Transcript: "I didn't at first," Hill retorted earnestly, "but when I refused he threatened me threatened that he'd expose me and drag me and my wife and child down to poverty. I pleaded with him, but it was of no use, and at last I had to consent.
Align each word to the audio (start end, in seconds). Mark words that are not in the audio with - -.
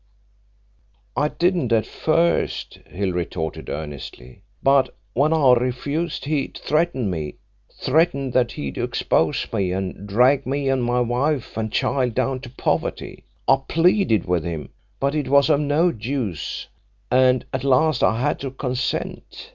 "I 1.15 1.27
didn't 1.27 1.71
at 1.71 1.85
first," 1.85 2.79
Hill 2.89 3.11
retorted 3.11 3.69
earnestly, 3.69 4.41
"but 4.63 4.95
when 5.13 5.31
I 5.31 5.53
refused 5.53 6.25
he 6.25 6.47
threatened 6.47 7.11
me 7.11 7.35
threatened 7.71 8.33
that 8.33 8.53
he'd 8.53 8.79
expose 8.79 9.45
me 9.53 9.71
and 9.71 10.07
drag 10.07 10.47
me 10.47 10.69
and 10.69 10.83
my 10.83 11.01
wife 11.01 11.55
and 11.55 11.71
child 11.71 12.15
down 12.15 12.39
to 12.39 12.49
poverty. 12.49 13.25
I 13.47 13.59
pleaded 13.67 14.25
with 14.25 14.43
him, 14.43 14.69
but 14.99 15.13
it 15.13 15.27
was 15.29 15.51
of 15.51 15.59
no 15.59 15.89
use, 15.89 16.67
and 17.11 17.45
at 17.53 17.63
last 17.63 18.01
I 18.03 18.19
had 18.21 18.39
to 18.39 18.49
consent. 18.49 19.49